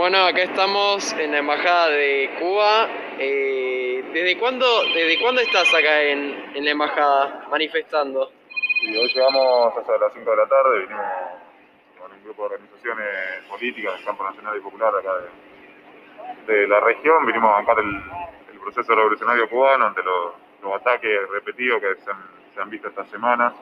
[0.00, 2.88] Bueno, acá estamos en la embajada de Cuba.
[3.18, 4.64] Eh, ¿desde, cuándo,
[4.94, 8.22] ¿Desde cuándo estás acá en, en la embajada manifestando?
[8.22, 11.04] Hoy llegamos hasta las 5 de la tarde, vinimos
[11.98, 15.12] con un grupo de organizaciones políticas del campo nacional y popular acá
[16.46, 18.02] de, la región, vinimos a bancar el,
[18.54, 20.32] el proceso revolucionario cubano ante los,
[20.62, 21.96] los ataques repetidos que
[22.54, 23.52] se han, visto estas semanas,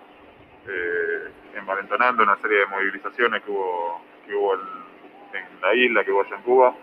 [0.69, 4.89] eh, envalentonando una serie de movilizaciones que hubo, que hubo en,
[5.33, 6.75] en la isla, que allá en Cuba.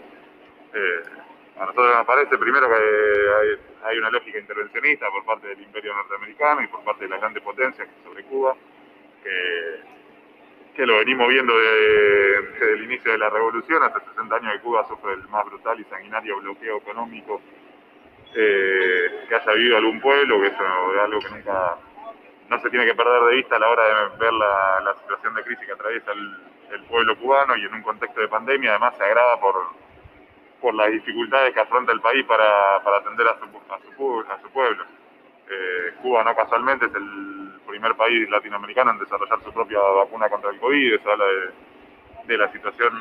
[0.73, 1.03] Eh,
[1.57, 6.61] a nosotros nos parece primero que hay, una lógica intervencionista por parte del imperio norteamericano
[6.61, 8.55] y por parte de las grandes potencias sobre Cuba,
[9.23, 14.85] que, lo venimos viendo desde, el inicio de la revolución, hace 60 años que Cuba
[14.87, 17.41] sufre el más brutal y sanguinario bloqueo económico
[18.35, 21.77] eh, que haya vivido algún pueblo, que eso es algo que nunca
[22.49, 25.43] no se tiene que perder de vista a la hora de ver la, situación de
[25.43, 26.37] crisis que atraviesa el,
[26.89, 29.55] pueblo cubano y en un contexto de pandemia además se agrava por,
[30.59, 34.41] por las dificultades que afronta el país para, para atender a su, a su, a
[34.41, 34.83] su pueblo.
[35.49, 40.49] Eh, Cuba no casualmente es el primer país latinoamericano en desarrollar su propia vacuna contra
[40.49, 41.49] el COVID, eso habla de,
[42.27, 42.93] de la situación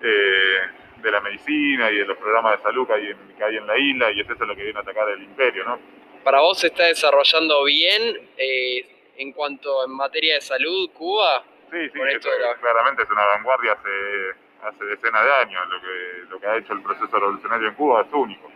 [0.00, 0.58] eh,
[1.02, 3.66] de la medicina y de los programas de salud que hay, en, que hay en
[3.66, 5.78] la isla y es eso lo que viene a atacar el imperio, ¿no?
[6.24, 11.42] ¿Para vos se está desarrollando bien eh, en cuanto en materia de salud Cuba?
[11.70, 12.54] Sí, sí, esto la...
[12.56, 15.68] claramente es una vanguardia hace, hace decenas de años.
[15.68, 18.50] Lo que, lo que ha hecho el proceso revolucionario en Cuba es único.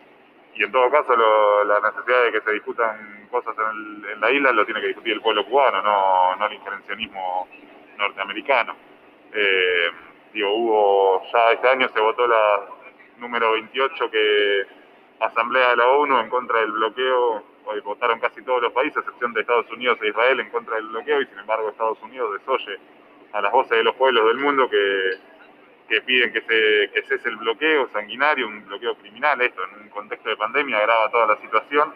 [0.54, 4.20] Y en todo caso, lo, la necesidad de que se discutan cosas en, el, en,
[4.20, 7.48] la isla lo tiene que discutir el pueblo cubano, no, no el injerencionismo
[7.98, 8.76] norteamericano.
[9.34, 9.90] Eh,
[10.32, 12.66] digo, hubo, ya este año se votó la
[13.18, 14.66] número 28 que
[15.20, 19.00] Asamblea de la ONU en contra del bloqueo hoy votaron casi todos los países, a
[19.00, 22.38] excepción de Estados Unidos e Israel, en contra del bloqueo, y sin embargo Estados Unidos
[22.38, 22.78] desoye
[23.32, 25.10] a las voces de los pueblos del mundo que,
[25.88, 29.88] que piden que, se, que cese el bloqueo sanguinario, un bloqueo criminal, esto en un
[29.90, 31.94] contexto de pandemia agrava toda la situación,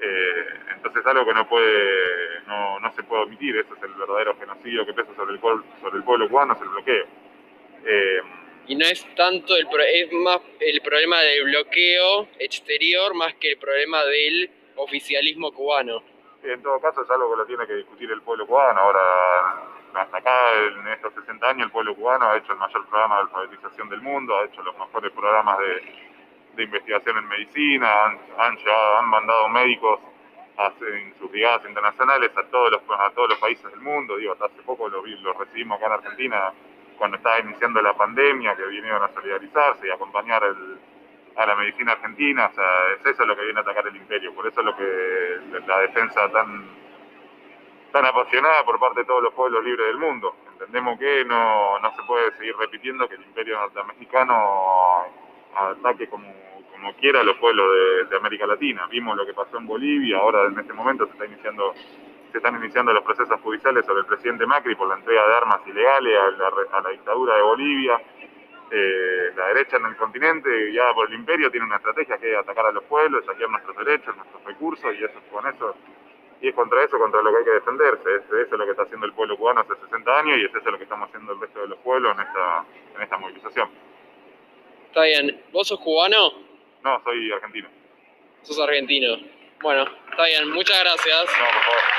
[0.00, 0.44] eh,
[0.76, 4.86] entonces algo que no puede, no, no, se puede omitir, eso es el verdadero genocidio
[4.86, 7.06] que pesa sobre el, sobre el pueblo cubano, es el bloqueo.
[7.84, 8.20] Eh,
[8.68, 13.58] y no es tanto el es más el problema del bloqueo exterior más que el
[13.58, 16.02] problema del oficialismo cubano.
[16.42, 18.80] En todo caso es algo que lo tiene que discutir el pueblo cubano.
[18.80, 19.00] Ahora,
[19.94, 23.20] hasta acá, en estos 60 años, el pueblo cubano ha hecho el mayor programa de
[23.22, 25.82] alfabetización del mundo, ha hecho los mejores programas de,
[26.56, 30.00] de investigación en medicina, han, han, llevado, han mandado médicos
[30.58, 34.16] a, en sus brigadas internacionales a todos, los, a todos los países del mundo.
[34.16, 36.52] Digo, hasta hace poco lo, lo recibimos acá en Argentina
[36.96, 40.78] cuando estaba iniciando la pandemia, que vinieron a solidarizarse y acompañar el,
[41.38, 42.64] a la medicina argentina, o sea,
[42.98, 45.78] es eso lo que viene a atacar el imperio, por eso es lo que la
[45.80, 46.66] defensa tan,
[47.92, 50.34] tan apasionada por parte de todos los pueblos libres del mundo.
[50.52, 55.04] Entendemos que no, no se puede seguir repitiendo que el imperio norteamericano
[55.54, 56.26] ataque como,
[56.72, 58.88] como quiera a los pueblos de, de, América Latina.
[58.90, 61.72] Vimos lo que pasó en Bolivia, ahora en este momento se está iniciando
[62.32, 65.60] se están iniciando los procesos judiciales sobre el presidente Macri por la entrega de armas
[65.66, 67.98] ilegales a la, a la dictadura de Bolivia
[68.70, 72.38] eh, la derecha en el continente, guiada por el imperio, tiene una estrategia que es
[72.38, 75.74] atacar a los pueblos, saquear nuestros derechos, nuestros recursos, y eso con eso,
[76.40, 78.14] y es contra eso contra lo que hay que defenderse.
[78.16, 80.54] Es, eso es lo que está haciendo el pueblo cubano hace 60 años y es
[80.54, 82.64] eso lo que estamos haciendo el resto de los pueblos en esta,
[82.94, 83.68] en esta movilización.
[84.88, 85.42] Está bien.
[85.52, 86.32] ¿Vos sos cubano?
[86.84, 87.68] No, soy argentino.
[88.42, 89.16] Sos argentino.
[89.60, 90.50] Bueno, está bien.
[90.50, 91.26] Muchas gracias.
[91.26, 91.97] No, por favor.